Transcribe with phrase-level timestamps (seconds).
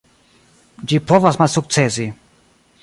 [0.93, 2.11] Ĝi povas malsukcesi.